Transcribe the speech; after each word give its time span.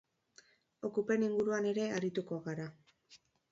Okupen 0.89 1.27
inguruan 1.27 1.69
ere 1.73 1.87
arituko 1.99 2.43
gara. 2.49 2.69